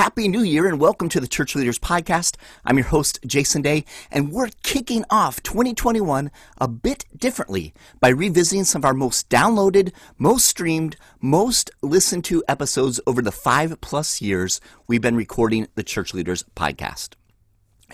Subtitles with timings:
[0.00, 2.36] Happy New Year and welcome to the Church Leaders Podcast.
[2.64, 8.64] I'm your host, Jason Day, and we're kicking off 2021 a bit differently by revisiting
[8.64, 14.22] some of our most downloaded, most streamed, most listened to episodes over the five plus
[14.22, 17.10] years we've been recording the Church Leaders Podcast.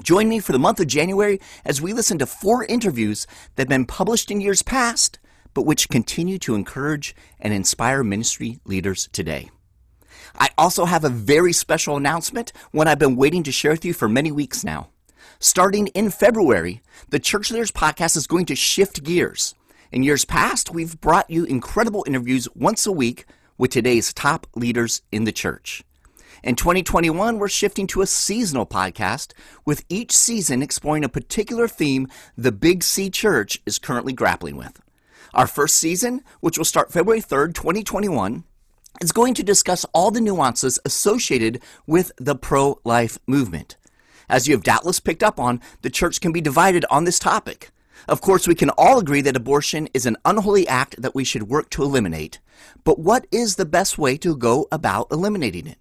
[0.00, 3.27] Join me for the month of January as we listen to four interviews
[3.57, 5.18] that have been published in years past,
[5.54, 9.50] but which continue to encourage and inspire ministry leaders today.
[10.39, 13.95] I also have a very special announcement, one I've been waiting to share with you
[13.95, 14.89] for many weeks now.
[15.39, 19.54] Starting in February, the Church Leaders Podcast is going to shift gears.
[19.93, 23.25] In years past, we've brought you incredible interviews once a week
[23.57, 25.82] with today's top leaders in the church.
[26.43, 29.32] In 2021, we're shifting to a seasonal podcast,
[29.64, 34.81] with each season exploring a particular theme the Big C Church is currently grappling with.
[35.33, 38.45] Our first season, which will start February 3rd, 2021,
[39.00, 43.77] is going to discuss all the nuances associated with the pro life movement.
[44.28, 47.70] As you have doubtless picked up on, the church can be divided on this topic.
[48.09, 51.48] Of course, we can all agree that abortion is an unholy act that we should
[51.48, 52.41] work to eliminate.
[52.85, 55.79] But what is the best way to go about eliminating it?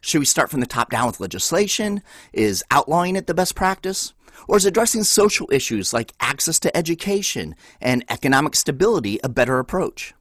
[0.00, 2.02] Should we start from the top down with legislation?
[2.32, 4.12] Is outlawing it the best practice?
[4.46, 10.14] Or is addressing social issues like access to education and economic stability a better approach?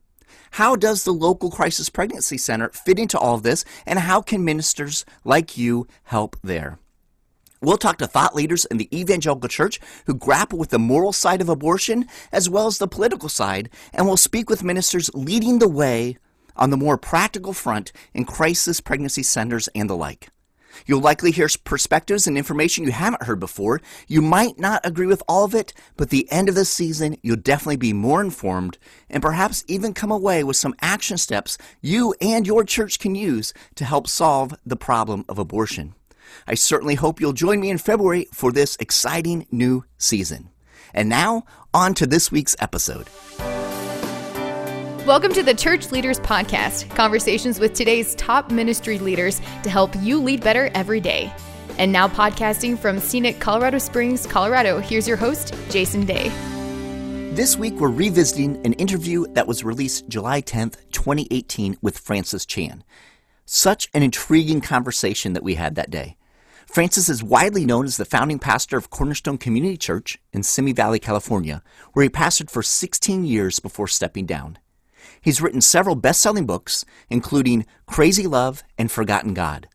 [0.57, 4.45] How does the local crisis pregnancy center fit into all of this, and how can
[4.45, 6.77] ministers like you help there?
[7.59, 11.41] We'll talk to thought leaders in the evangelical church who grapple with the moral side
[11.41, 15.67] of abortion as well as the political side, and we'll speak with ministers leading the
[15.67, 16.17] way
[16.55, 20.29] on the more practical front in crisis pregnancy centers and the like.
[20.85, 23.81] You'll likely hear perspectives and information you haven't heard before.
[24.07, 27.37] You might not agree with all of it, but the end of the season, you'll
[27.37, 28.77] definitely be more informed
[29.09, 33.53] and perhaps even come away with some action steps you and your church can use
[33.75, 35.95] to help solve the problem of abortion.
[36.47, 40.49] I certainly hope you'll join me in February for this exciting new season.
[40.93, 43.07] And now, on to this week's episode.
[45.05, 50.17] Welcome to the Church Leaders Podcast, conversations with today's top ministry leaders to help you
[50.17, 51.29] lead better every day.
[51.77, 56.29] And now, podcasting from scenic Colorado Springs, Colorado, here's your host, Jason Day.
[57.33, 62.81] This week, we're revisiting an interview that was released July 10th, 2018, with Francis Chan.
[63.45, 66.15] Such an intriguing conversation that we had that day.
[66.65, 70.99] Francis is widely known as the founding pastor of Cornerstone Community Church in Simi Valley,
[70.99, 74.57] California, where he pastored for 16 years before stepping down.
[75.23, 79.69] He's written several best selling books, including Crazy Love and Forgotten God.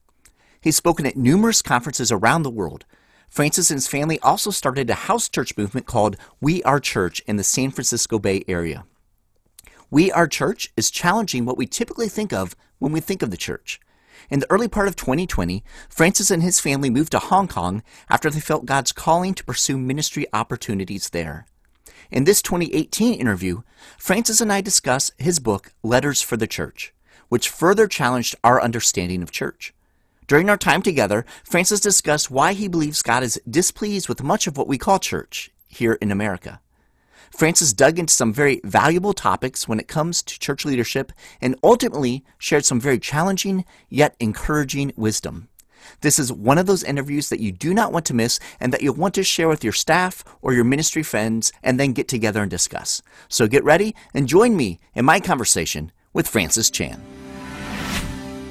[0.61, 2.85] He's spoken at numerous conferences around the world.
[3.31, 7.37] Francis and his family also started a house church movement called We Are Church in
[7.37, 8.85] the San Francisco Bay Area.
[9.91, 13.39] We Are Church is challenging what we typically think of when we think of the
[13.39, 13.81] church.
[14.29, 18.29] In the early part of 2020, Francis and his family moved to Hong Kong after
[18.29, 21.47] they felt God's calling to pursue ministry opportunities there.
[22.11, 23.63] In this 2018 interview,
[23.99, 26.95] Francis and I discuss his book, Letters for the Church,
[27.29, 29.75] which further challenged our understanding of church.
[30.27, 34.57] During our time together, Francis discussed why he believes God is displeased with much of
[34.57, 36.61] what we call church here in America.
[37.31, 42.25] Francis dug into some very valuable topics when it comes to church leadership and ultimately
[42.39, 45.48] shared some very challenging yet encouraging wisdom.
[46.01, 48.83] This is one of those interviews that you do not want to miss and that
[48.83, 52.43] you'll want to share with your staff or your ministry friends and then get together
[52.43, 53.03] and discuss.
[53.29, 57.03] So get ready and join me in my conversation with Francis Chan.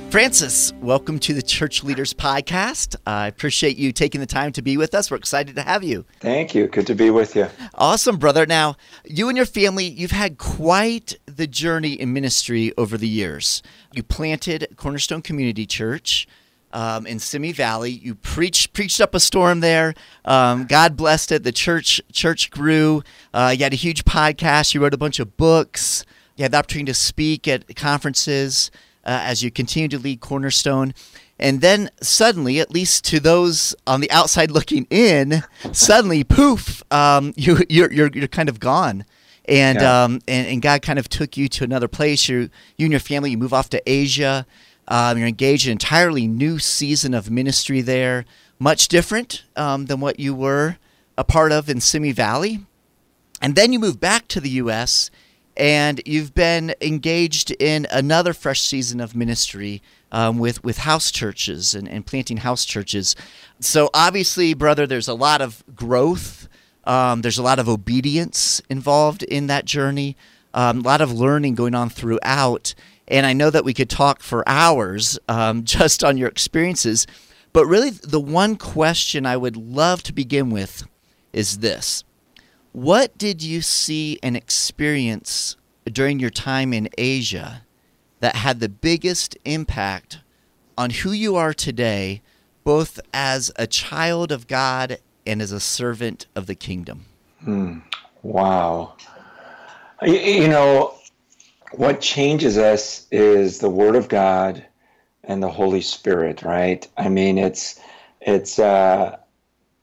[0.09, 2.95] Francis, welcome to the Church Leaders Podcast.
[3.05, 5.11] I appreciate you taking the time to be with us.
[5.11, 6.05] We're excited to have you.
[6.21, 6.67] Thank you.
[6.67, 7.47] Good to be with you.
[7.75, 8.45] Awesome, brother.
[8.45, 13.61] Now, you and your family, you've had quite the journey in ministry over the years.
[13.91, 16.25] You planted Cornerstone Community Church
[16.77, 17.89] um, in Simi Valley.
[17.89, 19.95] You preached preached up a storm there.
[20.25, 21.43] Um, God blessed it.
[21.43, 23.01] The church church grew.
[23.33, 24.75] Uh, you had a huge podcast.
[24.75, 26.05] You wrote a bunch of books.
[26.35, 28.69] You had the opportunity to speak at conferences
[29.03, 30.93] uh, as you continue to lead Cornerstone.
[31.39, 35.41] And then suddenly, at least to those on the outside looking in,
[35.71, 39.03] suddenly, poof, um, you, you're, you're, you're kind of gone
[39.47, 40.03] and yeah.
[40.03, 42.27] um, and, and God kind of took you to another place.
[42.27, 44.45] You you and your family you move off to Asia.
[44.87, 48.25] Um, you're engaged in an entirely new season of ministry there,
[48.59, 50.77] much different um, than what you were
[51.17, 52.59] a part of in Simi Valley.
[53.41, 55.09] And then you move back to the U.S.
[55.55, 59.81] and you've been engaged in another fresh season of ministry
[60.11, 63.15] um, with with house churches and, and planting house churches.
[63.59, 66.47] So obviously, brother, there's a lot of growth.
[66.85, 70.15] Um, there's a lot of obedience involved in that journey.
[70.53, 72.73] Um, a lot of learning going on throughout.
[73.07, 77.07] And I know that we could talk for hours um, just on your experiences.
[77.53, 80.83] But really, the one question I would love to begin with
[81.33, 82.03] is this
[82.71, 85.55] What did you see and experience
[85.85, 87.63] during your time in Asia
[88.19, 90.19] that had the biggest impact
[90.77, 92.21] on who you are today,
[92.63, 97.05] both as a child of God and as a servant of the kingdom?
[97.43, 97.79] Hmm.
[98.23, 98.95] Wow.
[100.01, 100.96] You, you know,
[101.71, 104.65] what changes us is the Word of God
[105.23, 106.87] and the Holy Spirit, right?
[106.97, 107.79] I mean, it's
[108.21, 109.17] it's uh,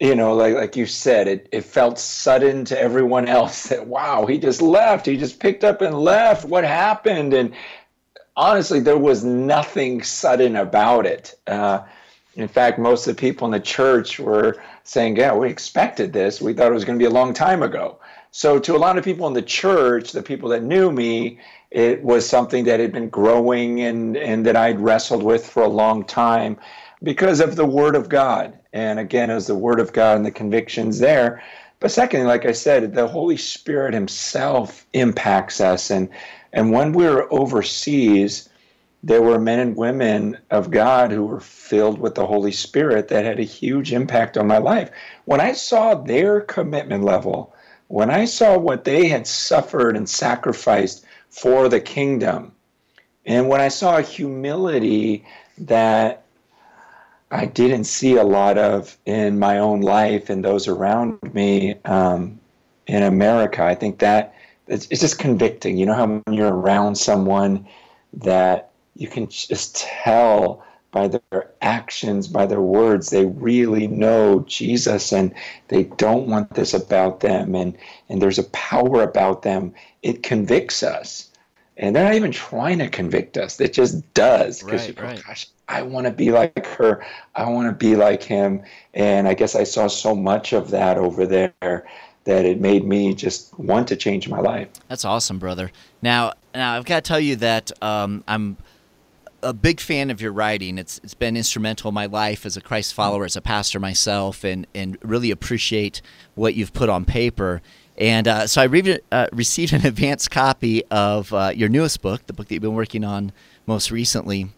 [0.01, 4.27] you know, like like you said, it it felt sudden to everyone else that wow,
[4.27, 6.45] he just left, he just picked up and left.
[6.45, 7.35] What happened?
[7.35, 7.55] And
[8.37, 11.35] honestly, there was nothing sudden about it.
[11.47, 11.81] Uh,
[12.35, 16.41] in fact, most of the people in the church were saying, "Yeah, we expected this.
[16.41, 17.99] We thought it was going to be a long time ago."
[18.33, 21.39] So, to a lot of people in the church, the people that knew me,
[21.75, 25.69] it was something that had been growing and, and that I'd wrestled with for a
[25.69, 26.57] long time
[27.03, 28.57] because of the Word of God.
[28.73, 31.43] And again, as the Word of God and the convictions there.
[31.81, 35.91] But secondly, like I said, the Holy Spirit Himself impacts us.
[35.91, 36.09] And,
[36.53, 38.49] and when we were overseas,
[39.03, 43.25] there were men and women of God who were filled with the Holy Spirit that
[43.25, 44.93] had a huge impact on my life.
[45.25, 47.53] When I saw their commitment level,
[47.89, 51.05] when I saw what they had suffered and sacrificed
[51.35, 52.53] for the kingdom,
[53.27, 55.25] and when I saw a humility
[55.59, 56.25] that
[57.31, 62.39] I didn't see a lot of in my own life and those around me um,
[62.87, 64.35] in America, I think that
[64.69, 65.77] it's, it's just convicting.
[65.77, 67.67] You know how when you're around someone
[68.13, 73.11] that you can just tell by their actions, by their words.
[73.11, 75.35] They really know Jesus and
[75.69, 77.57] they don't want this about them.
[77.57, 77.77] And,
[78.09, 79.75] and there's a power about them.
[80.03, 81.29] It convicts us.
[81.77, 83.61] And they're not even trying to convict us.
[83.61, 84.63] It just does.
[84.63, 85.25] Because right, you go, right.
[85.27, 87.05] gosh, I want to be like her.
[87.35, 88.63] I want to be like him.
[88.95, 91.85] And I guess I saw so much of that over there
[92.23, 94.69] that it made me just want to change my life.
[94.87, 95.73] That's awesome, brother.
[96.01, 98.57] Now, now I've got to tell you that um, I'm
[99.45, 100.79] a big fan of your writing.
[100.79, 104.45] It's it's been instrumental in my life as a Christ follower, as a pastor myself,
[104.45, 106.03] and and really appreciate
[106.35, 107.63] what you've put on paper.
[107.97, 112.27] And uh, so I re- uh, received an advance copy of uh, your newest book,
[112.27, 113.33] the book that you've been working on
[113.67, 114.49] most recently.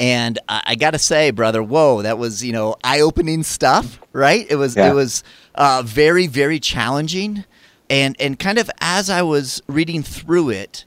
[0.00, 4.00] And I, I got to say, brother, whoa, that was you know eye opening stuff,
[4.12, 4.46] right?
[4.48, 4.90] It was yeah.
[4.90, 5.22] it was
[5.54, 7.44] uh, very very challenging,
[7.88, 10.84] and and kind of as I was reading through it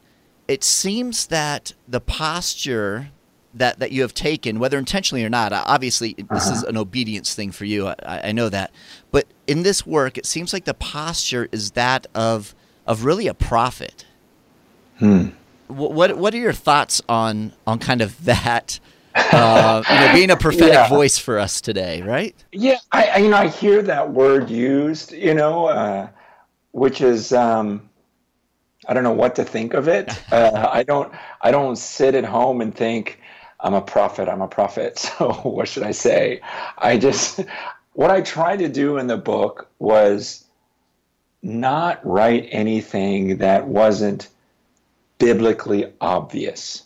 [0.48, 3.10] it seems that the posture
[3.56, 6.54] that, that you have taken, whether intentionally or not, obviously this uh-huh.
[6.54, 7.88] is an obedience thing for you.
[7.88, 7.96] I,
[8.26, 8.72] I, know that,
[9.12, 12.54] but in this work, it seems like the posture is that of
[12.86, 14.06] of really a prophet.
[15.00, 15.30] Hmm.
[15.68, 18.80] What what are your thoughts on on kind of that?
[19.16, 20.90] Uh, you know, being a prophetic yeah.
[20.90, 22.36] voice for us today, right?
[22.52, 26.10] Yeah, I, I, you know I hear that word used, you know, uh,
[26.72, 27.32] which is.
[27.32, 27.90] Um,
[28.88, 30.12] I don't know what to think of it.
[30.32, 33.20] Uh, I don't I don't sit at home and think
[33.60, 34.28] I'm a prophet.
[34.28, 34.98] I'm a prophet.
[35.18, 36.42] So what should I say?
[36.78, 37.42] I just
[37.94, 40.46] what I tried to do in the book was
[41.42, 44.28] not write anything that wasn't
[45.20, 46.84] biblically obvious.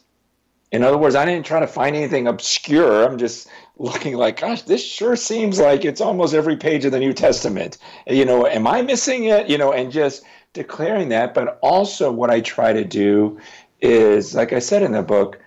[0.71, 3.03] In other words, I didn't try to find anything obscure.
[3.03, 3.47] I'm just
[3.77, 7.79] looking like, gosh, this sure seems like it's almost every page of the New Testament.
[8.05, 9.49] You know, am I missing it?
[9.49, 11.33] You know, and just declaring that.
[11.33, 13.39] But also, what I try to do
[13.81, 15.39] is, like I said in the book,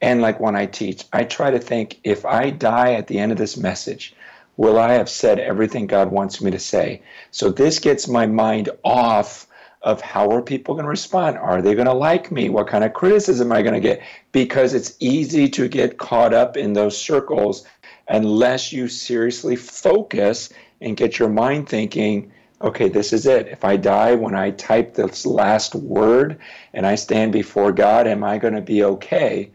[0.00, 3.32] and like when I teach, I try to think if I die at the end
[3.32, 4.14] of this message,
[4.56, 7.02] will I have said everything God wants me to say?
[7.30, 9.46] So this gets my mind off
[9.82, 11.38] of how are people going to respond?
[11.38, 12.48] Are they going to like me?
[12.50, 14.02] What kind of criticism am I going to get?
[14.32, 17.66] Because it's easy to get caught up in those circles
[18.08, 20.50] unless you seriously focus
[20.80, 23.48] and get your mind thinking, okay, this is it.
[23.48, 26.38] If I die when I type this last word
[26.74, 29.50] and I stand before God, am I going to be okay?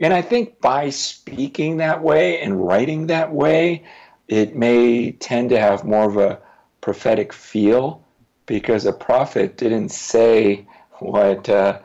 [0.00, 3.84] And I think by speaking that way and writing that way,
[4.28, 6.40] it may tend to have more of a
[6.80, 8.02] prophetic feel
[8.46, 10.66] because a prophet didn't say
[10.98, 11.78] what uh,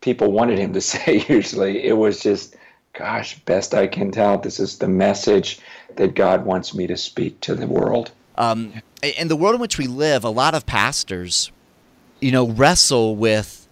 [0.00, 1.84] people wanted him to say usually.
[1.84, 2.56] It was just,
[2.94, 5.58] gosh, best I can tell, this is the message
[5.96, 8.12] that God wants me to speak to the world.
[8.40, 11.52] Um, in the world in which we live, a lot of pastors,
[12.20, 13.68] you know, wrestle with,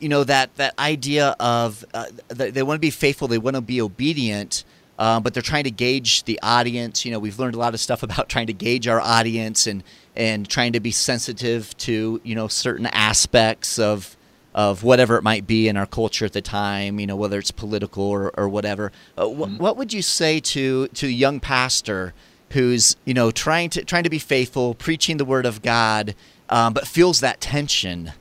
[0.00, 3.60] you know, that that idea of uh, they want to be faithful, they want to
[3.60, 4.64] be obedient,
[4.98, 7.04] uh, but they're trying to gauge the audience.
[7.04, 9.84] You know, we've learned a lot of stuff about trying to gauge our audience and
[10.16, 14.16] and trying to be sensitive to you know certain aspects of
[14.52, 17.52] of whatever it might be in our culture at the time, you know, whether it's
[17.52, 18.90] political or, or whatever.
[19.16, 19.58] Uh, wh- mm-hmm.
[19.58, 22.14] What would you say to to a young pastor
[22.52, 26.14] who's you know trying to trying to be faithful, preaching the word of God,
[26.48, 28.12] um, but feels that tension?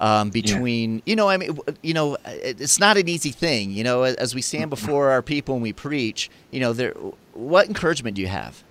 [0.00, 1.02] Um, between yeah.
[1.06, 4.42] you know I mean you know it's not an easy thing you know as we
[4.42, 6.92] stand before our people and we preach you know there
[7.32, 8.64] what encouragement do you have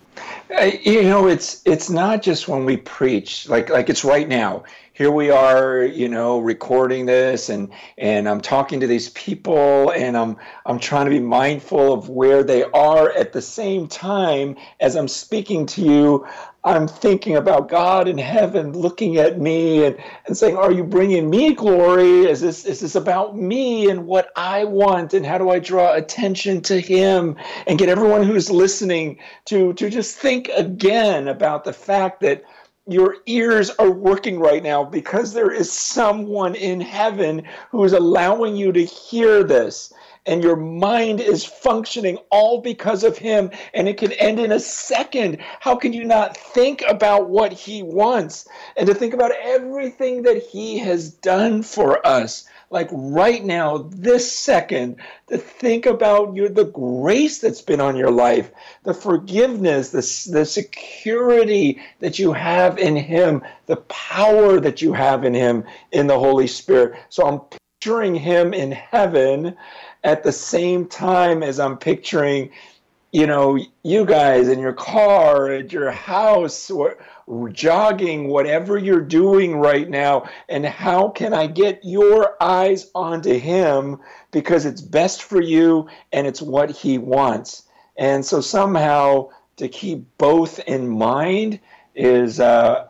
[0.55, 4.63] uh, you know it's it's not just when we preach like like it's right now
[4.93, 10.15] here we are, you know, recording this and and I'm talking to these people and
[10.15, 14.95] I'm I'm trying to be mindful of where they are at the same time as
[14.95, 16.27] I'm speaking to you.
[16.65, 19.97] I'm thinking about God in heaven looking at me and,
[20.27, 22.25] and saying, Are you bringing me glory?
[22.25, 25.13] Is this, is this about me and what I want?
[25.13, 27.35] And how do I draw attention to Him
[27.67, 32.43] and get everyone who's listening to, to just think again about the fact that
[32.87, 38.55] your ears are working right now because there is someone in heaven who is allowing
[38.55, 39.93] you to hear this.
[40.25, 44.59] And your mind is functioning all because of him, and it can end in a
[44.59, 45.37] second.
[45.59, 48.47] How can you not think about what he wants
[48.77, 52.45] and to think about everything that he has done for us?
[52.73, 54.95] Like right now, this second,
[55.27, 58.49] to think about your the grace that's been on your life,
[58.81, 65.23] the forgiveness, the, the security that you have in Him, the power that you have
[65.23, 66.99] in Him in the Holy Spirit.
[67.09, 67.41] So I'm
[67.79, 69.55] picturing Him in heaven
[70.03, 72.49] at the same time as I'm picturing
[73.13, 76.97] you know, you guys in your car, at your house, or
[77.51, 83.99] jogging, whatever you're doing right now, and how can I get your eyes onto him
[84.31, 87.63] because it's best for you and it's what he wants.
[87.97, 91.59] And so somehow to keep both in mind
[91.95, 92.87] is uh,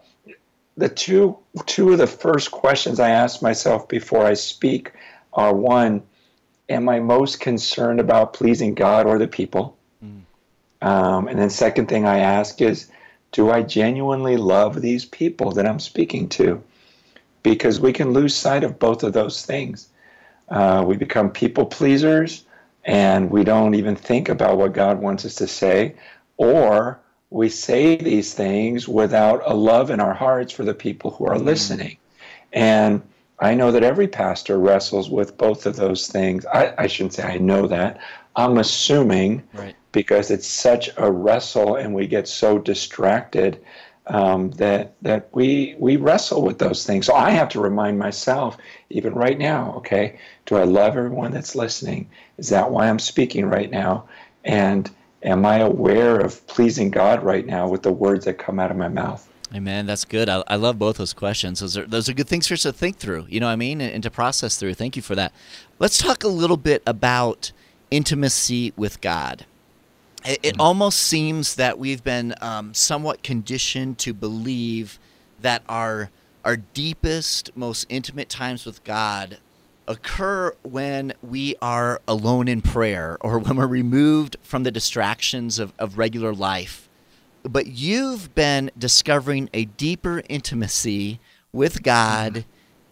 [0.78, 4.94] the two two of the first questions I ask myself before I speak
[5.34, 6.04] are one,
[6.70, 9.78] am I most concerned about pleasing God or the people?
[10.84, 12.90] Um, and then second thing I ask is,
[13.34, 16.64] do I genuinely love these people that I'm speaking to?
[17.42, 19.90] Because we can lose sight of both of those things.
[20.48, 22.46] Uh, we become people pleasers
[22.86, 25.96] and we don't even think about what God wants us to say,
[26.38, 27.00] or
[27.30, 31.38] we say these things without a love in our hearts for the people who are
[31.38, 31.44] mm.
[31.44, 31.98] listening.
[32.52, 33.02] And
[33.40, 36.46] I know that every pastor wrestles with both of those things.
[36.46, 38.00] I, I shouldn't say I know that.
[38.36, 43.64] I'm assuming right because it's such a wrestle and we get so distracted
[44.08, 47.06] um, that that we we wrestle with those things.
[47.06, 48.58] So I have to remind myself,
[48.90, 52.10] even right now, okay, do I love everyone that's listening?
[52.38, 54.10] Is that why I'm speaking right now?
[54.44, 58.72] And am I aware of pleasing God right now with the words that come out
[58.72, 59.30] of my mouth?
[59.56, 59.86] Amen.
[59.86, 60.28] That's good.
[60.28, 61.62] I, I love both those questions.
[61.62, 63.28] Those are those are good things for us to think through.
[63.30, 64.74] You know what I mean, and, and to process through.
[64.74, 65.32] Thank you for that.
[65.80, 67.54] Let's talk a little bit about
[67.90, 69.46] intimacy with God.
[70.26, 75.00] It, it almost seems that we've been um, somewhat conditioned to believe
[75.42, 76.10] that our
[76.46, 79.38] our deepest, most intimate times with God
[79.88, 85.74] occur when we are alone in prayer or when we're removed from the distractions of,
[85.80, 86.90] of regular life.
[87.44, 91.20] But you've been discovering a deeper intimacy
[91.52, 92.46] with God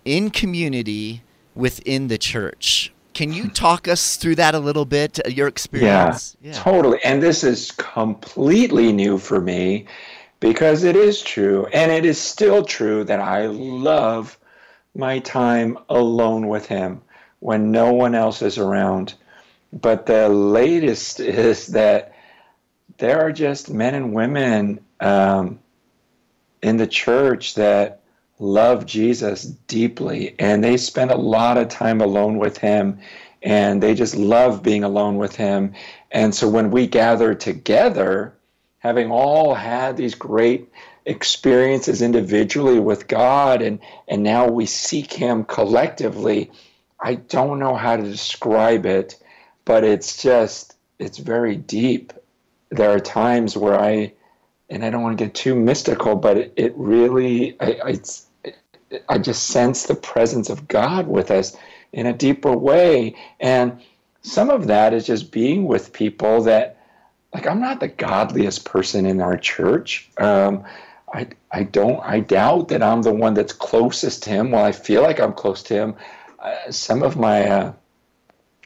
[0.04, 1.24] in community
[1.56, 2.94] within the church.
[3.14, 6.38] Can you talk us through that a little bit, uh, your experience?
[6.42, 7.00] Yeah, yeah, totally.
[7.04, 9.86] And this is completely new for me
[10.40, 11.68] because it is true.
[11.74, 14.38] And it is still true that I love
[14.96, 17.02] my time alone with Him
[17.40, 19.14] when no one else is around.
[19.74, 22.14] But the latest is that
[22.98, 25.60] there are just men and women um,
[26.62, 28.01] in the church that
[28.42, 33.00] love Jesus deeply and they spend a lot of time alone with him
[33.44, 35.74] and they just love being alone with him.
[36.12, 38.34] And so when we gather together,
[38.80, 40.68] having all had these great
[41.06, 46.52] experiences individually with God and and now we seek him collectively,
[47.00, 49.22] I don't know how to describe it,
[49.66, 52.12] but it's just it's very deep.
[52.72, 54.14] There are times where I
[54.68, 58.28] and I don't want to get too mystical, but it, it really I, I, it's
[59.08, 61.56] I just sense the presence of God with us
[61.92, 63.16] in a deeper way.
[63.40, 63.82] And
[64.22, 66.78] some of that is just being with people that,
[67.34, 70.10] like, I'm not the godliest person in our church.
[70.18, 70.64] Um,
[71.14, 74.52] I, I don't, I doubt that I'm the one that's closest to him.
[74.52, 75.96] While I feel like I'm close to him,
[76.40, 77.74] uh, some of my, uh,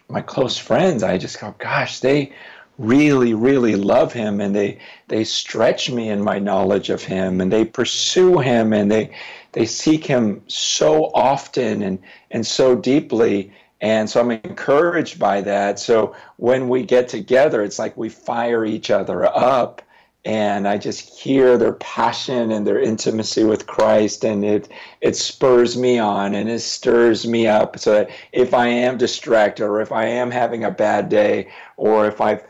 [0.10, 2.34] my close friends, I just go, gosh, they
[2.78, 4.78] really really love him and they
[5.08, 9.10] they stretch me in my knowledge of him and they pursue him and they
[9.56, 15.80] they seek him so often and and so deeply and so i'm encouraged by that
[15.80, 19.82] so when we get together it's like we fire each other up
[20.26, 24.68] and I just hear their passion and their intimacy with Christ, and it
[25.00, 27.78] it spurs me on and it stirs me up.
[27.78, 32.08] So that if I am distracted, or if I am having a bad day, or
[32.08, 32.44] if I've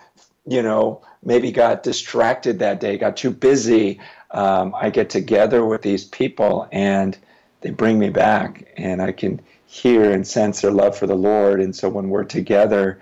[0.47, 3.99] you know maybe got distracted that day, got too busy,
[4.31, 7.17] um, I get together with these people and
[7.61, 11.59] they bring me back, and I can hear and sense their love for the Lord.
[11.59, 13.01] And so when we're together,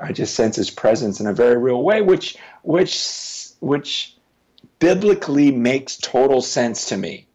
[0.00, 4.14] I just sense His presence in a very real way, which which which
[4.78, 7.26] biblically makes total sense to me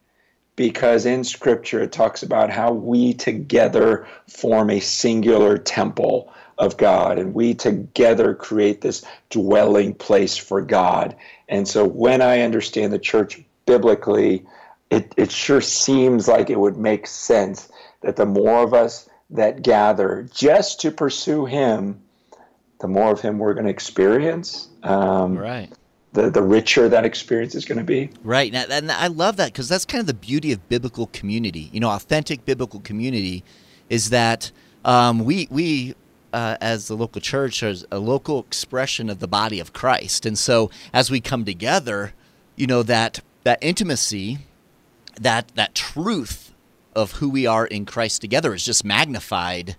[0.54, 7.18] because in scripture it talks about how we together form a singular temple of God
[7.18, 11.16] and we together create this dwelling place for God.
[11.48, 14.46] And so when I understand the church biblically,
[14.90, 17.68] it, it sure seems like it would make sense
[18.02, 22.00] that the more of us that gather just to pursue Him,
[22.80, 24.68] the more of Him we're going to experience.
[24.82, 25.72] Um, right
[26.12, 28.10] the, the richer that experience is going to be.
[28.24, 28.52] Right.
[28.54, 31.70] And, and I love that because that's kind of the beauty of biblical community.
[31.72, 33.44] You know, authentic biblical community
[33.88, 34.50] is that
[34.84, 35.94] um, we, we
[36.32, 40.26] uh, as the local church, as a local expression of the body of Christ.
[40.26, 42.12] And so as we come together,
[42.56, 44.38] you know, that, that intimacy,
[45.20, 46.52] that, that truth
[46.94, 49.76] of who we are in Christ together is just magnified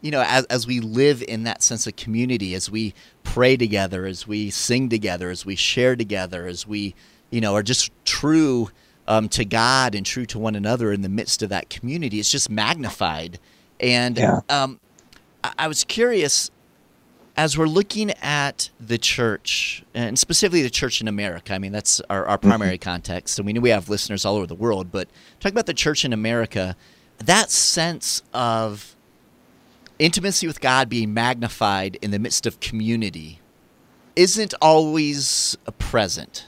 [0.00, 4.06] you know, as, as we live in that sense of community, as we pray together,
[4.06, 6.94] as we sing together, as we share together, as we,
[7.30, 8.70] you know, are just true
[9.06, 12.30] um, to God and true to one another in the midst of that community, it's
[12.30, 13.38] just magnified.
[13.78, 14.40] And yeah.
[14.48, 14.80] um,
[15.42, 16.50] I, was curious
[17.36, 22.00] as we're looking at the church, and specifically the church in America, I mean, that's
[22.10, 22.90] our, our primary mm-hmm.
[22.90, 23.38] context.
[23.38, 26.04] And we know we have listeners all over the world, but talk about the church
[26.04, 26.76] in America,
[27.18, 28.94] that sense of
[29.98, 33.40] intimacy with God being magnified in the midst of community
[34.16, 36.46] isn't always present.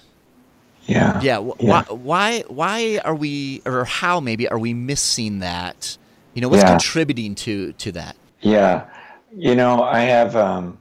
[0.86, 1.20] Yeah.
[1.22, 1.52] Yeah.
[1.60, 1.84] yeah.
[1.84, 5.96] Why, why, why are we, or how maybe are we missing that?
[6.34, 6.70] You know, what's yeah.
[6.70, 8.16] contributing to to that?
[8.40, 8.86] Yeah.
[9.34, 10.78] You know, I have um,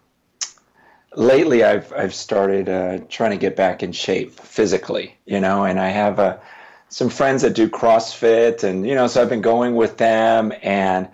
[1.16, 1.64] lately.
[1.64, 5.18] I've I've started uh, trying to get back in shape physically.
[5.26, 6.38] You know, and I have uh,
[6.90, 11.10] some friends that do CrossFit, and you know, so I've been going with them and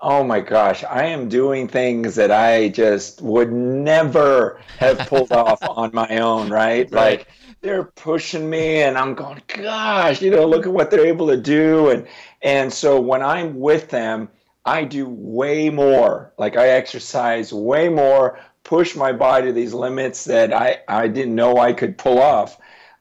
[0.00, 5.58] oh my gosh, I am doing things that I just would never have pulled off
[5.68, 6.90] on my own, right?
[6.90, 7.18] right?
[7.18, 7.28] Like
[7.60, 11.36] they're pushing me and I'm going, gosh, you know, look at what they're able to
[11.36, 11.90] do.
[11.90, 12.06] And
[12.42, 14.28] and so when I'm with them,
[14.68, 16.34] I do way more.
[16.36, 21.34] Like I exercise way more, push my body to these limits that I, I didn't
[21.34, 22.58] know I could pull off.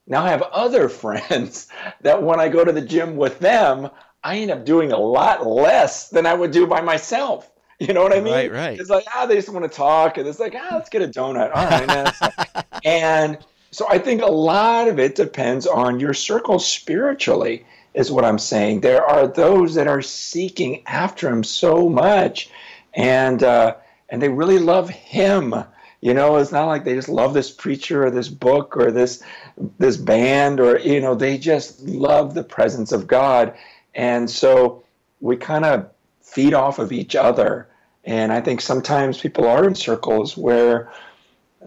[0.08, 1.67] Now I have other friends
[2.01, 3.89] that when I go to the gym with them,
[4.23, 7.51] I end up doing a lot less than I would do by myself.
[7.80, 8.34] You know what I mean?
[8.34, 8.80] Right, right.
[8.80, 10.17] It's like, ah, they just want to talk.
[10.17, 11.51] And it's like, ah, let's get a donut.
[11.53, 12.65] All right.
[12.86, 13.38] and
[13.71, 17.65] so I think a lot of it depends on your circle spiritually,
[17.97, 18.81] is what I'm saying.
[18.81, 22.49] There are those that are seeking after him so much
[22.93, 23.75] and uh,
[24.10, 25.55] and they really love him.
[25.99, 29.23] You know, it's not like they just love this preacher or this book or this
[29.79, 33.57] this band or you know, they just love the presence of God
[33.95, 34.83] and so
[35.19, 35.89] we kind of
[36.21, 37.67] feed off of each other.
[38.05, 40.91] And I think sometimes people are in circles where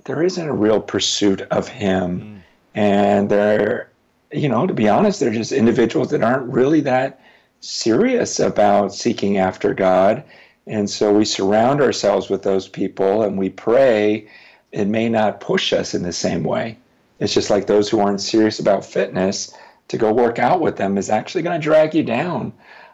[0.04, 2.20] there isn't a real pursuit of Him.
[2.20, 2.42] Mm.
[2.74, 3.89] And they're,
[4.32, 7.20] you know, to be honest, they're just individuals that aren't really that
[7.60, 10.22] serious about seeking after God.
[10.66, 14.28] And so we surround ourselves with those people and we pray.
[14.72, 16.78] It may not push us in the same way.
[17.18, 19.52] It's just like those who aren't serious about fitness
[19.88, 22.52] to go work out with them is actually going to drag you down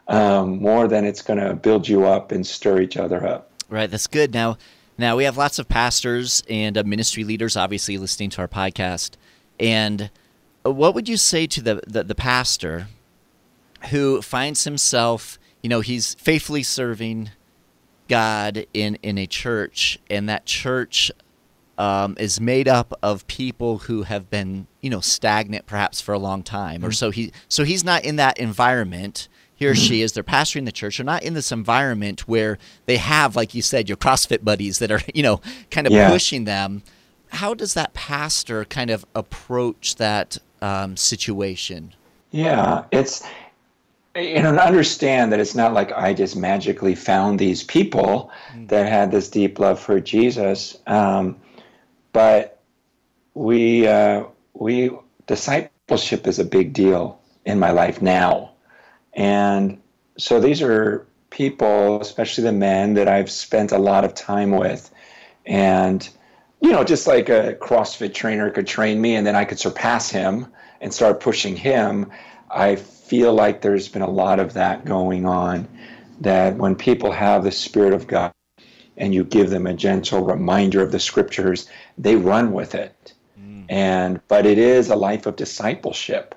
[0.08, 3.50] um, more than it's going to build you up and stir each other up.
[3.68, 3.90] Right.
[3.90, 4.32] That's good.
[4.32, 4.56] Now,
[4.96, 9.12] now we have lots of pastors and uh, ministry leaders, obviously, listening to our podcast.
[9.60, 10.10] And
[10.70, 12.88] what would you say to the, the, the pastor
[13.90, 17.30] who finds himself, you know, he's faithfully serving
[18.08, 21.10] God in in a church, and that church
[21.78, 26.18] um, is made up of people who have been, you know, stagnant perhaps for a
[26.18, 26.92] long time, or mm-hmm.
[26.92, 29.28] so he so he's not in that environment.
[29.54, 30.98] He or she is they're pastoring the church.
[30.98, 34.90] They're not in this environment where they have, like you said, your CrossFit buddies that
[34.90, 36.10] are, you know, kind of yeah.
[36.10, 36.82] pushing them.
[37.30, 41.92] How does that pastor kind of approach that um, situation?
[42.30, 43.22] Yeah, it's
[44.14, 48.66] you know understand that it's not like I just magically found these people mm-hmm.
[48.66, 50.76] that had this deep love for Jesus.
[50.86, 51.36] Um,
[52.12, 52.60] but
[53.34, 54.90] we uh, we
[55.26, 58.52] discipleship is a big deal in my life now,
[59.12, 59.80] and
[60.18, 64.90] so these are people, especially the men that I've spent a lot of time with,
[65.44, 66.08] and
[66.60, 70.10] you know, just like a CrossFit trainer could train me, and then I could surpass
[70.10, 70.46] him
[70.80, 72.10] and start pushing him.
[72.50, 75.68] I feel like there's been a lot of that going on.
[76.20, 78.32] That when people have the Spirit of God
[78.96, 83.12] and you give them a gentle reminder of the scriptures, they run with it.
[83.38, 83.66] Mm.
[83.68, 86.34] And but it is a life of discipleship,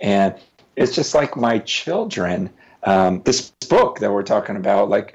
[0.00, 0.34] and
[0.76, 2.50] it's just like my children.
[2.84, 5.14] Um, this book that we're talking about, like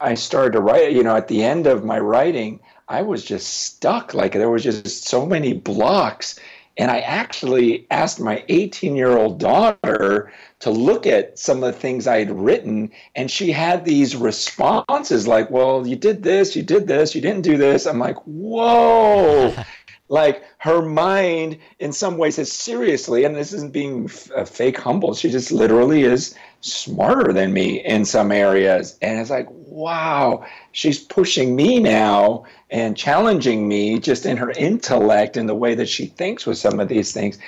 [0.00, 3.46] I started to write, you know, at the end of my writing, I was just
[3.46, 4.14] stuck.
[4.14, 6.38] Like there was just so many blocks.
[6.76, 11.78] And I actually asked my 18 year old daughter to look at some of the
[11.78, 12.90] things I had written.
[13.14, 17.42] And she had these responses like, well, you did this, you did this, you didn't
[17.42, 17.86] do this.
[17.86, 19.54] I'm like, whoa.
[20.08, 24.78] like her mind, in some ways, is seriously, and this isn't being f- uh, fake
[24.78, 28.98] humble, she just literally is smarter than me in some areas.
[29.00, 35.36] And it's like, wow, she's pushing me now and challenging me just in her intellect
[35.36, 37.38] and the way that she thinks with some of these things.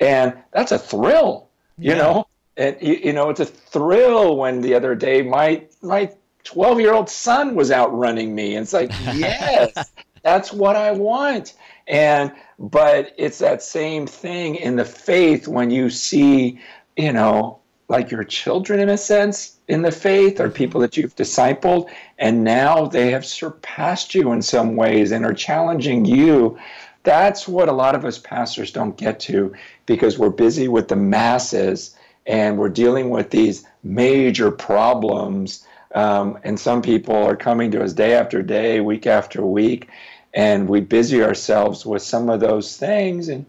[0.00, 1.48] And that's a thrill,
[1.78, 1.98] you yeah.
[1.98, 2.26] know?
[2.56, 6.12] And you know, it's a thrill when the other day my my
[6.44, 8.56] 12 year old son was outrunning me.
[8.56, 9.90] And it's like, yes,
[10.22, 11.54] that's what I want.
[11.88, 16.60] And but it's that same thing in the faith when you see,
[16.96, 17.61] you know,
[17.92, 22.42] like your children in a sense in the faith or people that you've discipled and
[22.42, 26.58] now they have surpassed you in some ways and are challenging you.
[27.02, 29.52] That's what a lot of us pastors don't get to
[29.84, 31.94] because we're busy with the masses
[32.26, 37.92] and we're dealing with these major problems um, and some people are coming to us
[37.92, 39.90] day after day week after week
[40.32, 43.44] and we busy ourselves with some of those things and,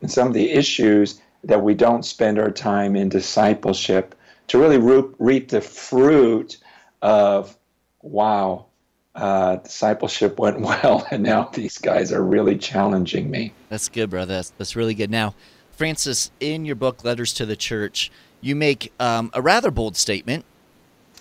[0.00, 4.14] and some of the issues that we don't spend our time in discipleship
[4.48, 6.58] to really reap, reap the fruit
[7.00, 7.56] of,
[8.02, 8.66] wow,
[9.14, 13.52] uh, discipleship went well, and now these guys are really challenging me.
[13.68, 14.34] That's good, brother.
[14.34, 15.10] That's, that's really good.
[15.10, 15.34] Now,
[15.70, 20.44] Francis, in your book, Letters to the Church, you make um, a rather bold statement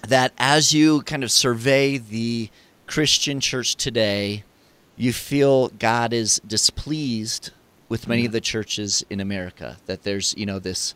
[0.07, 2.49] that as you kind of survey the
[2.87, 4.43] Christian church today,
[4.97, 7.51] you feel God is displeased
[7.91, 9.75] with many of the churches in America.
[9.85, 10.95] That there's you know this.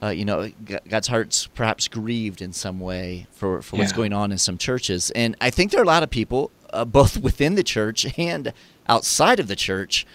[0.00, 0.48] Uh, you know,
[0.88, 3.96] God's heart's perhaps grieved in some way for, for what's yeah.
[3.96, 5.10] going on in some churches.
[5.10, 8.52] And I think there are a lot of people, uh, both within the church and
[8.88, 10.06] outside of the church,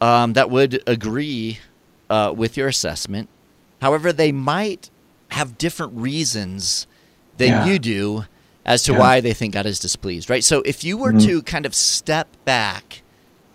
[0.00, 1.58] um, that would agree
[2.08, 3.28] uh, with your assessment.
[3.82, 4.88] However, they might
[5.32, 6.86] have different reasons
[7.36, 7.66] than yeah.
[7.66, 8.24] you do
[8.64, 8.98] as to yeah.
[8.98, 10.42] why they think God is displeased, right?
[10.42, 11.26] So if you were mm-hmm.
[11.26, 13.02] to kind of step back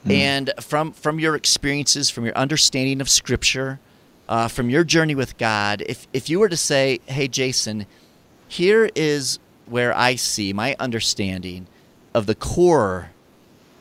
[0.05, 0.11] Mm.
[0.11, 3.79] And from from your experiences, from your understanding of Scripture,
[4.27, 7.85] uh, from your journey with God, if if you were to say, "Hey, Jason,
[8.47, 11.67] here is where I see my understanding
[12.13, 13.11] of the core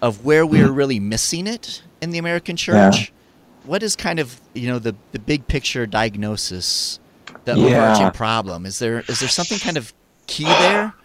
[0.00, 0.76] of where we are mm.
[0.76, 3.06] really missing it in the American church," yeah.
[3.64, 7.00] what is kind of you know the the big picture diagnosis,
[7.46, 7.64] the yeah.
[7.64, 8.64] overarching problem?
[8.64, 9.92] Is there is there something kind of
[10.26, 10.94] key there?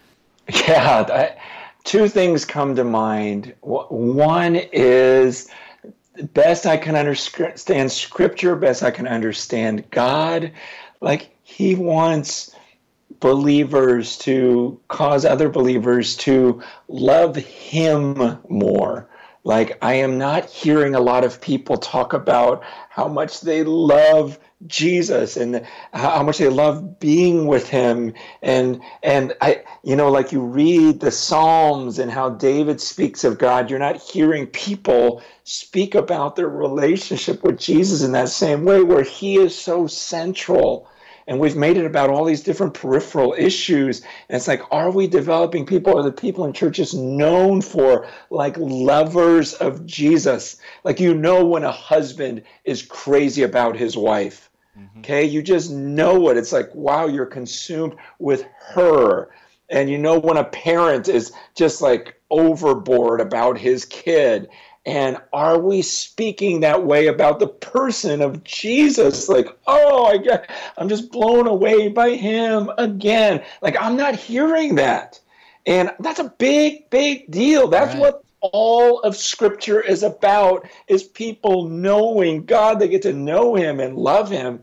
[0.50, 1.04] Yeah.
[1.06, 1.57] I-
[1.88, 3.54] two things come to mind.
[3.62, 5.48] One is
[6.34, 10.52] best I can understand scripture, best I can understand God.
[11.00, 12.54] Like he wants
[13.20, 19.08] believers to cause other believers to love him more.
[19.44, 24.38] Like I am not hearing a lot of people talk about how much they love
[24.66, 28.12] Jesus and how much they love being with him.
[28.42, 33.38] And and I you know like you read the Psalms and how David speaks of
[33.38, 38.82] God you're not hearing people speak about their relationship with Jesus in that same way
[38.82, 40.88] where he is so central.
[41.28, 44.00] And we've made it about all these different peripheral issues.
[44.00, 45.96] And it's like are we developing people?
[45.96, 50.56] Are the people in churches known for like lovers of jesus?
[50.82, 54.47] Like you know when a husband is crazy about his wife
[54.78, 55.00] Mm-hmm.
[55.00, 56.36] Okay, you just know it.
[56.36, 59.30] It's like, wow, you're consumed with her.
[59.70, 64.48] And you know when a parent is just like overboard about his kid.
[64.86, 69.28] And are we speaking that way about the person of Jesus?
[69.28, 73.44] Like, oh, I get, I'm just blown away by him again.
[73.60, 75.20] Like, I'm not hearing that.
[75.66, 77.68] And that's a big, big deal.
[77.68, 78.00] That's right.
[78.00, 82.78] what all of scripture is about is people knowing God.
[82.78, 84.62] They get to know him and love him.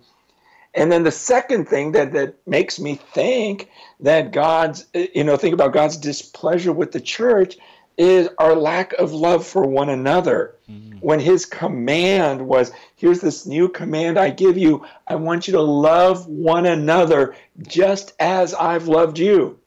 [0.73, 3.69] And then the second thing that, that makes me think
[4.01, 7.57] that God's, you know, think about God's displeasure with the church
[7.97, 10.55] is our lack of love for one another.
[10.69, 10.97] Mm-hmm.
[10.99, 14.85] When his command was, Here's this new command I give you.
[15.07, 19.59] I want you to love one another just as I've loved you.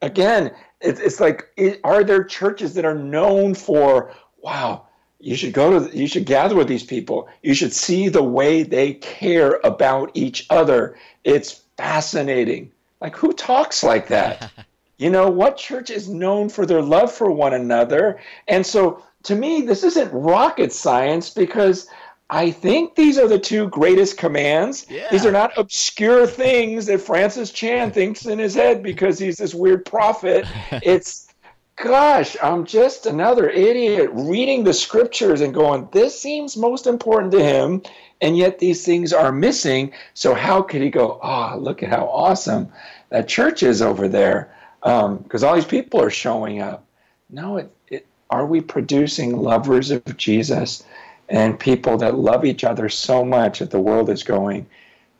[0.00, 4.86] Again, it's, it's like, it, are there churches that are known for, wow,
[5.20, 7.28] you should go to, you should gather with these people.
[7.42, 10.96] You should see the way they care about each other.
[11.24, 12.70] It's fascinating.
[13.00, 14.50] Like, who talks like that?
[15.00, 18.18] You know, what church is known for their love for one another?
[18.48, 21.88] And so to me, this isn't rocket science because
[22.30, 24.86] I think these are the two greatest commands.
[24.90, 25.08] Yeah.
[25.10, 29.54] These are not obscure things that Francis Chan thinks in his head because he's this
[29.54, 30.46] weird prophet.
[30.72, 31.28] it's,
[31.76, 37.42] gosh, I'm just another idiot reading the scriptures and going, this seems most important to
[37.42, 37.82] him.
[38.20, 39.92] And yet these things are missing.
[40.12, 42.70] So how could he go, ah, oh, look at how awesome
[43.10, 44.52] that church is over there?
[44.80, 46.84] because um, all these people are showing up.
[47.30, 50.84] No, it, it, are we producing lovers of Jesus
[51.28, 54.66] and people that love each other so much that the world is going,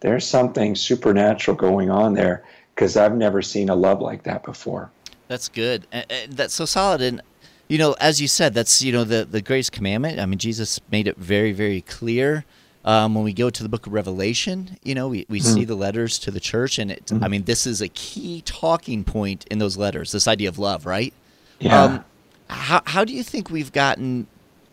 [0.01, 2.45] there's something supernatural going on there
[2.75, 4.91] because I've never seen a love like that before.
[5.27, 5.87] That's good.
[6.31, 7.03] That's so solid.
[7.03, 7.21] And,
[7.69, 10.19] you know, as you said, that's, you know, the, the greatest commandment.
[10.19, 12.45] I mean, Jesus made it very, very clear.
[12.85, 15.55] Um, when we go to the book of Revelation, you know, we, we mm-hmm.
[15.55, 17.23] see the letters to the church, and it, mm-hmm.
[17.23, 20.87] I mean, this is a key talking point in those letters, this idea of love,
[20.87, 21.13] right?
[21.59, 21.83] Yeah.
[21.83, 22.05] Um,
[22.49, 24.27] how, how do you think we've gotten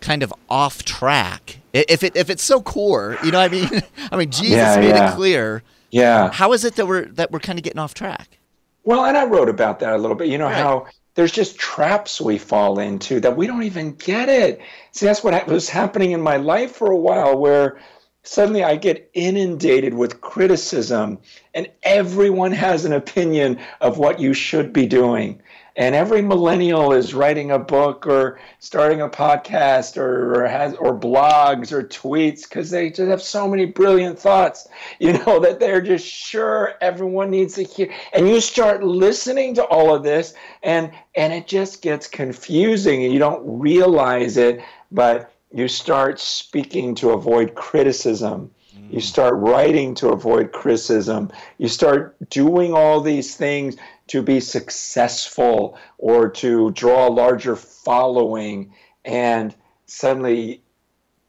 [0.06, 1.60] kind of off track?
[1.74, 3.82] If, it, if it's so core, you know what I mean?
[4.12, 5.12] I mean, Jesus yeah, made yeah.
[5.12, 5.64] it clear.
[5.92, 6.32] Yeah.
[6.32, 8.38] How is it that we're, that we're kind of getting off track?
[8.84, 10.28] Well, and I wrote about that a little bit.
[10.28, 10.56] You know, right.
[10.56, 14.62] how there's just traps we fall into that we don't even get it.
[14.92, 17.80] See, that's what was happening in my life for a while where–
[18.26, 21.20] suddenly I get inundated with criticism,
[21.54, 25.42] and everyone has an opinion of what you should be doing.
[25.78, 31.74] And every millennial is writing a book or starting a podcast or, has or blogs
[31.74, 34.68] or tweets because they just have so many brilliant thoughts,
[35.00, 37.94] you know, that they're just sure everyone needs to hear.
[38.14, 40.34] And you start listening to all of this,
[40.64, 44.62] and and it just gets confusing, and you don't realize it,
[44.92, 48.52] but you start speaking to avoid criticism.
[48.90, 49.02] You mm.
[49.02, 51.32] start writing to avoid criticism.
[51.58, 58.74] You start doing all these things to be successful or to draw a larger following.
[59.06, 60.62] And suddenly,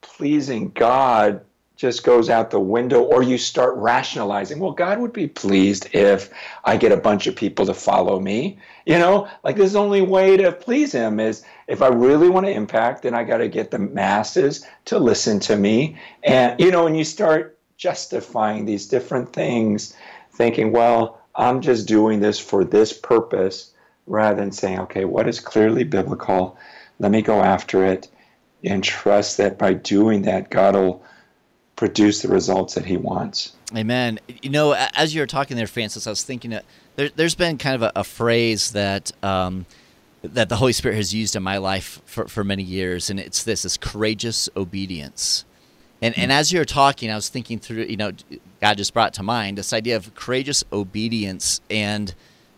[0.01, 1.39] pleasing God
[1.77, 6.31] just goes out the window, or you start rationalizing, well, God would be pleased if
[6.65, 8.57] I get a bunch of people to follow me.
[8.85, 12.29] You know, like this is the only way to please Him is if I really
[12.29, 15.97] want to impact, then I got to get the masses to listen to me.
[16.23, 19.93] And, you know, when you start justifying these different things,
[20.31, 23.73] thinking, well, I'm just doing this for this purpose,
[24.07, 26.57] rather than saying, okay, what is clearly biblical?
[26.99, 28.07] Let me go after it
[28.63, 31.03] and trust that by doing that, God will
[31.75, 33.53] produce the results that he wants.
[33.75, 34.19] Amen.
[34.41, 37.57] You know, as you were talking there, Francis, I was thinking that there, has been
[37.57, 39.65] kind of a, a phrase that um,
[40.33, 43.43] that the Holy Spirit has used in my life for, for many years, and it's
[43.43, 45.45] this: is courageous obedience.
[46.01, 46.37] And and hmm.
[46.37, 47.83] as you were talking, I was thinking through.
[47.83, 48.11] You know,
[48.61, 52.13] God just brought to mind this idea of courageous obedience and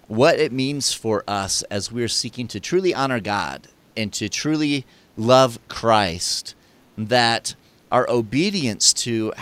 [0.07, 4.85] what it means for us as we're seeking to truly honor God and to truly
[5.17, 6.55] love Christ.
[6.97, 7.55] That
[7.91, 9.33] our obedience to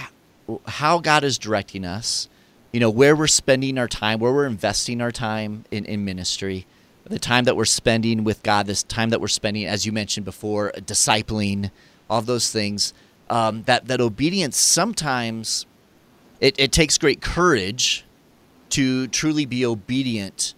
[0.68, 2.30] how God is directing us,
[2.72, 6.66] you know, where we're spending our time, where we're investing our time in, in ministry,
[7.10, 10.26] the time that we're spending with God, this time that we're spending, as you mentioned
[10.26, 11.72] before, discipling,
[12.10, 12.93] all those things,
[13.30, 15.65] um, that, that obedience sometimes
[16.39, 18.06] it, it takes great courage
[18.70, 20.54] to truly be obedient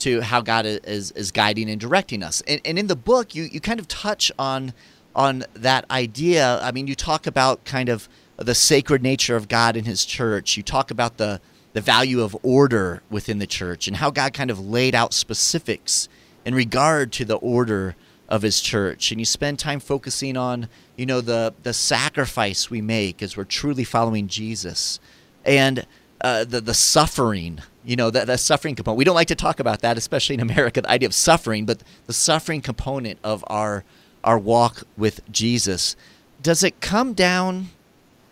[0.00, 2.42] to how God is, is guiding and directing us.
[2.46, 4.72] And, and in the book, you, you kind of touch on
[5.14, 6.58] on that idea.
[6.62, 10.56] I mean, you talk about kind of the sacred nature of God in His church.
[10.56, 11.40] You talk about the
[11.72, 16.08] the value of order within the church and how God kind of laid out specifics
[16.44, 17.96] in regard to the order
[18.28, 19.10] of His church.
[19.10, 23.44] And you spend time focusing on you know the the sacrifice we make as we're
[23.44, 25.00] truly following Jesus
[25.44, 25.86] and
[26.20, 29.58] uh, the the suffering you know that the suffering component we don't like to talk
[29.58, 33.82] about that especially in america the idea of suffering but the suffering component of our
[34.24, 35.96] our walk with Jesus.
[36.42, 37.70] Does it come down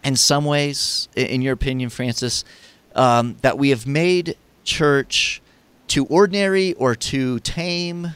[0.02, 2.44] in some ways, in your opinion, Francis,
[2.94, 5.40] um, that we have made church
[5.88, 8.14] too ordinary or too tame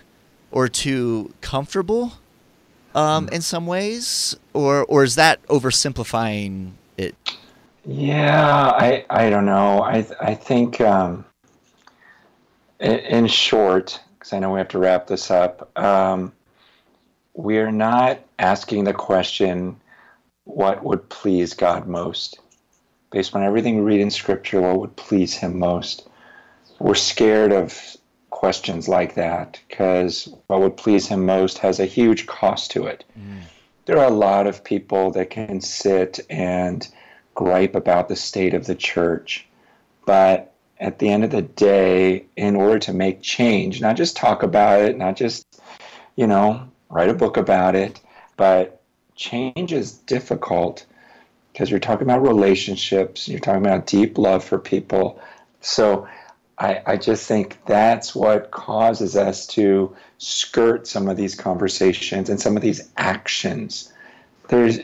[0.51, 2.13] or too comfortable
[2.95, 4.37] um, in some ways?
[4.53, 7.15] Or, or is that oversimplifying it?
[7.85, 9.83] Yeah, I, I don't know.
[9.83, 11.25] I, I think, um,
[12.81, 16.33] in, in short, because I know we have to wrap this up, um,
[17.35, 19.77] we're not asking the question,
[20.45, 22.39] what would please God most?
[23.15, 26.09] Based on everything we read in Scripture, what would please Him most?
[26.81, 27.97] We're scared of
[28.31, 33.05] questions like that because what would please Him most has a huge cost to it.
[33.17, 33.43] Mm.
[33.85, 36.89] There are a lot of people that can sit and
[37.37, 39.47] gripe about the state of the church,
[40.05, 44.43] but at the end of the day, in order to make change, not just talk
[44.43, 45.47] about it, not just,
[46.17, 48.01] you know, write a book about it,
[48.37, 48.83] but
[49.15, 50.85] change is difficult
[51.55, 55.23] because you're talking about relationships, you're talking about deep love for people.
[55.61, 56.09] So
[56.59, 62.41] I, I just think that's what causes us to skirt some of these conversations and
[62.41, 63.93] some of these actions.
[64.49, 64.81] There's,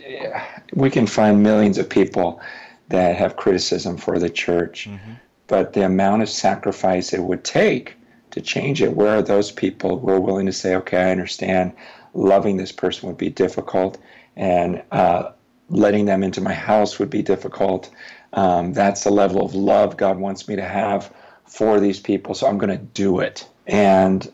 [0.73, 2.41] we can find millions of people
[2.89, 5.15] that have criticism for the church, mm-hmm.
[5.49, 7.97] but the amount of sacrifice it would take
[8.31, 11.73] to change it, where are those people who are willing to say, okay, I understand
[12.15, 13.99] loving this person would be difficult,
[14.37, 15.33] and uh,
[15.71, 17.91] letting them into my house would be difficult.
[18.33, 21.13] Um, that's the level of love God wants me to have
[21.47, 23.49] for these people, so I'm going to do it.
[23.67, 24.31] And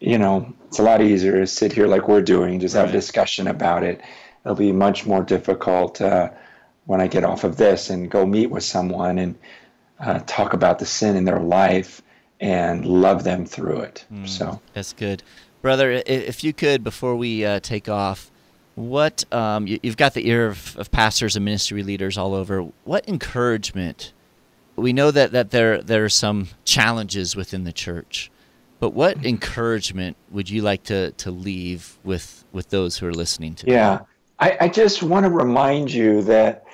[0.00, 2.92] you know, it's a lot easier to sit here like we're doing, just have a
[2.92, 4.00] discussion about it.
[4.44, 6.30] It'll be much more difficult uh,
[6.84, 9.38] when I get off of this and go meet with someone and
[9.98, 12.02] uh, talk about the sin in their life
[12.40, 14.04] and love them through it.
[14.12, 15.22] Mm, so that's good.
[15.62, 18.30] Brother, if you could, before we uh, take off,
[18.76, 22.60] what um, you, have got the ear of, of, pastors and ministry leaders all over.
[22.84, 24.12] What encouragement?
[24.76, 28.30] We know that that there there are some challenges within the church,
[28.78, 33.54] but what encouragement would you like to to leave with with those who are listening
[33.56, 33.66] to?
[33.66, 33.72] You?
[33.72, 34.00] Yeah,
[34.38, 36.66] I, I just want to remind you that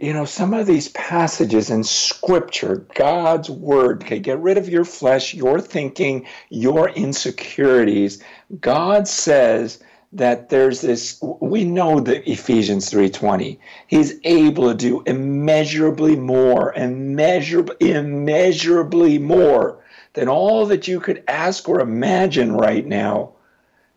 [0.00, 4.86] you know, some of these passages in scripture, God's word, okay, get rid of your
[4.86, 8.22] flesh, your thinking, your insecurities.
[8.62, 9.78] God says
[10.12, 13.58] that there's this we know that Ephesians 3:20.
[13.86, 19.78] He's able to do immeasurably more, immeasurably immeasurably more
[20.14, 23.30] than all that you could ask or imagine right now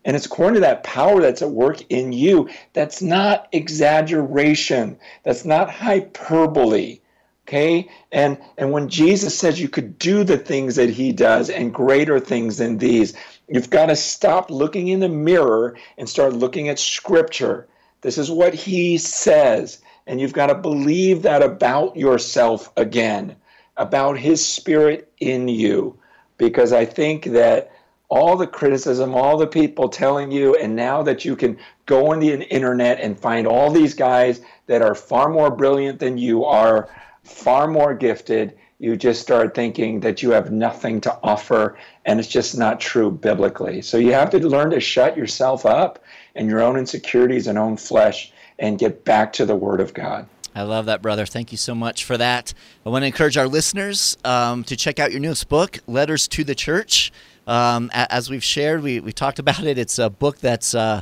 [0.05, 2.49] and it's according to that power that's at work in you.
[2.73, 4.97] That's not exaggeration.
[5.23, 6.99] That's not hyperbole.
[7.47, 7.89] Okay?
[8.11, 12.19] And and when Jesus says you could do the things that he does and greater
[12.19, 13.13] things than these,
[13.47, 17.67] you've got to stop looking in the mirror and start looking at scripture.
[18.01, 19.81] This is what he says.
[20.07, 23.35] And you've got to believe that about yourself again,
[23.77, 25.97] about his spirit in you.
[26.37, 27.71] Because I think that
[28.09, 32.19] all the criticism, all the people telling you, and now that you can go on
[32.19, 36.89] the internet and find all these guys that are far more brilliant than you are,
[37.23, 42.27] far more gifted, you just start thinking that you have nothing to offer, and it's
[42.27, 43.81] just not true biblically.
[43.81, 46.03] So you have to learn to shut yourself up
[46.35, 50.27] and your own insecurities and own flesh and get back to the Word of God.
[50.55, 51.25] I love that, brother.
[51.25, 52.53] Thank you so much for that.
[52.85, 56.43] I want to encourage our listeners um, to check out your newest book, Letters to
[56.43, 57.11] the Church.
[57.47, 59.77] Um, as we've shared, we, we talked about it.
[59.77, 61.01] It's a book that's uh,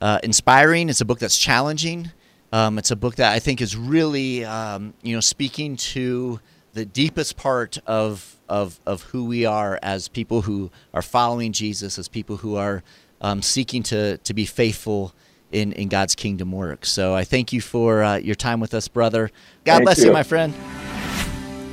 [0.00, 0.88] uh, inspiring.
[0.88, 2.10] It's a book that's challenging.
[2.52, 6.40] Um, it's a book that I think is really, um, you know, speaking to
[6.72, 11.98] the deepest part of, of, of who we are as people who are following Jesus,
[11.98, 12.82] as people who are
[13.20, 15.14] um, seeking to, to be faithful
[15.52, 16.86] in, in God's kingdom work.
[16.86, 19.30] So I thank you for uh, your time with us, brother.
[19.64, 20.06] God thank bless you.
[20.06, 20.54] you, my friend.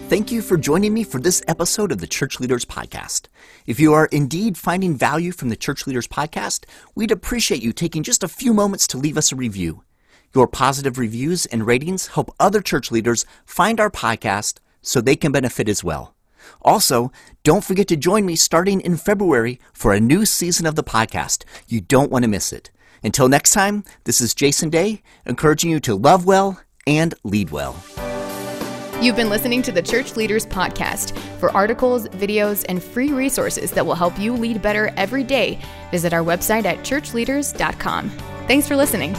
[0.10, 3.28] Thank you for joining me for this episode of the Church Leaders Podcast.
[3.66, 6.64] If you are indeed finding value from the Church Leaders Podcast,
[6.96, 9.84] we'd appreciate you taking just a few moments to leave us a review.
[10.38, 15.32] Your positive reviews and ratings help other church leaders find our podcast so they can
[15.32, 16.14] benefit as well.
[16.62, 20.84] Also, don't forget to join me starting in February for a new season of the
[20.84, 21.44] podcast.
[21.68, 22.70] You don't want to miss it.
[23.02, 27.76] Until next time, this is Jason Daye, encouraging you to love well and lead well.
[29.02, 31.18] You've been listening to the Church Leaders Podcast.
[31.40, 36.14] For articles, videos, and free resources that will help you lead better every day, visit
[36.14, 38.12] our website at churchleaders.com.
[38.46, 39.16] Thanks for listening.